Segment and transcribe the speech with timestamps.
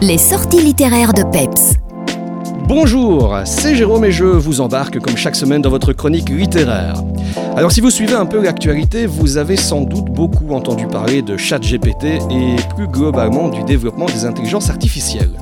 [0.00, 1.74] Les sorties littéraires de Peps.
[2.68, 7.02] Bonjour, c'est Jérôme et je vous embarque comme chaque semaine dans votre chronique littéraire.
[7.56, 11.36] Alors si vous suivez un peu l'actualité, vous avez sans doute beaucoup entendu parler de
[11.36, 15.32] ChatGPT et plus globalement du développement des intelligences artificielles.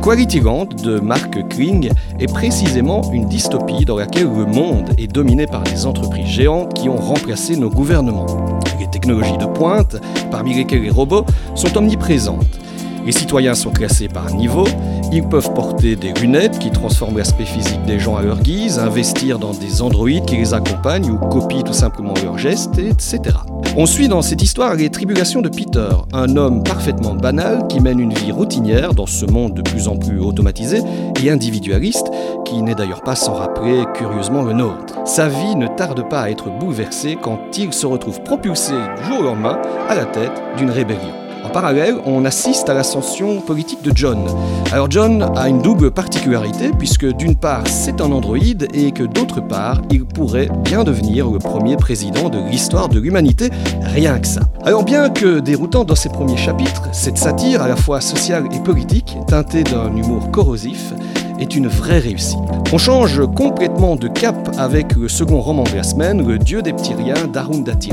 [0.00, 5.48] Quality Land de Mark Kling est précisément une dystopie dans laquelle le monde est dominé
[5.48, 8.60] par des entreprises géantes qui ont remplacé nos gouvernements.
[8.78, 9.96] Les technologies de pointe,
[10.30, 11.26] parmi lesquelles les robots,
[11.56, 12.60] sont omniprésentes.
[13.06, 14.66] Les citoyens sont classés par niveau,
[15.12, 19.38] ils peuvent porter des lunettes qui transforment l'aspect physique des gens à leur guise, investir
[19.38, 23.20] dans des androïdes qui les accompagnent ou copient tout simplement leurs gestes, etc.
[23.76, 28.00] On suit dans cette histoire les tribulations de Peter, un homme parfaitement banal qui mène
[28.00, 30.82] une vie routinière dans ce monde de plus en plus automatisé
[31.22, 32.10] et individualiste,
[32.44, 34.94] qui n'est d'ailleurs pas sans rappeler curieusement le nôtre.
[35.04, 39.20] Sa vie ne tarde pas à être bouleversée quand il se retrouve propulsé du jour
[39.20, 41.25] au lendemain à la tête d'une rébellion.
[41.46, 44.18] En parallèle, on assiste à l'ascension politique de John.
[44.72, 49.40] Alors John a une double particularité puisque d'une part c'est un androïde et que d'autre
[49.40, 54.40] part il pourrait bien devenir le premier président de l'histoire de l'humanité, rien que ça.
[54.64, 58.58] Alors bien que déroutant dans ses premiers chapitres, cette satire à la fois sociale et
[58.58, 60.92] politique, teintée d'un humour corrosif,
[61.38, 62.38] est une vraie réussite.
[62.72, 66.72] On change complètement de cap avec le second roman de la semaine, Le Dieu des
[66.72, 67.90] petits riens d'Arundhati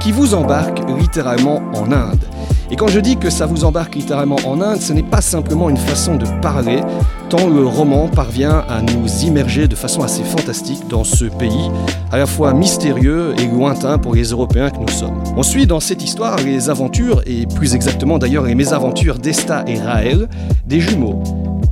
[0.00, 2.20] qui vous embarque littéralement en Inde.
[2.70, 5.70] Et quand je dis que ça vous embarque littéralement en Inde, ce n'est pas simplement
[5.70, 6.80] une façon de parler,
[7.30, 11.70] tant le roman parvient à nous immerger de façon assez fantastique dans ce pays,
[12.12, 15.22] à la fois mystérieux et lointain pour les Européens que nous sommes.
[15.34, 19.78] On suit dans cette histoire les aventures, et plus exactement d'ailleurs les mésaventures d'Esta et
[19.78, 20.28] Raël,
[20.66, 21.22] des jumeaux,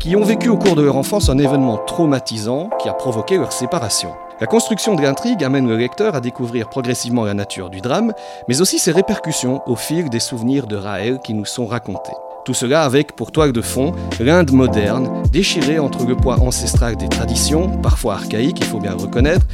[0.00, 3.52] qui ont vécu au cours de leur enfance un événement traumatisant qui a provoqué leur
[3.52, 4.10] séparation.
[4.38, 8.12] La construction de l'intrigue amène le lecteur à découvrir progressivement la nature du drame,
[8.48, 12.12] mais aussi ses répercussions au fil des souvenirs de Raël qui nous sont racontés.
[12.44, 17.08] Tout cela avec, pour toile de fond, l'Inde moderne, déchirée entre le poids ancestral des
[17.08, 19.46] traditions, parfois archaïques, il faut bien le reconnaître,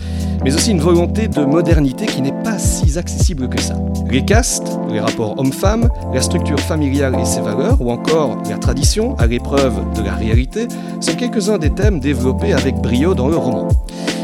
[0.45, 3.77] mais aussi une volonté de modernité qui n'est pas si accessible que ça.
[4.11, 9.17] Les castes, les rapports hommes-femmes, la structure familiale et ses valeurs, ou encore la tradition
[9.17, 10.67] à l'épreuve de la réalité,
[11.01, 13.69] sont quelques-uns des thèmes développés avec brio dans le roman.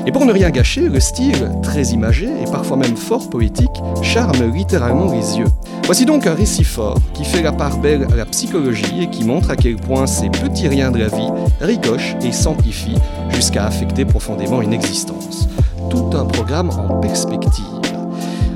[0.09, 3.69] Et pour ne rien gâcher, le style, très imagé et parfois même fort poétique,
[4.01, 5.49] charme littéralement les yeux.
[5.85, 9.25] Voici donc un récit fort qui fait la part belle à la psychologie et qui
[9.25, 11.29] montre à quel point ces petits riens de la vie
[11.61, 12.97] ricochent et s'amplifient
[13.35, 15.47] jusqu'à affecter profondément une existence.
[15.91, 17.67] Tout un programme en perspective.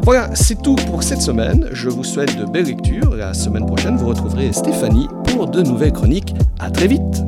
[0.04, 1.68] Voilà, c'est tout pour cette semaine.
[1.72, 3.14] Je vous souhaite de belles lectures.
[3.14, 6.34] La semaine prochaine, vous retrouverez Stéphanie pour de nouvelles chroniques.
[6.58, 7.22] À très vite!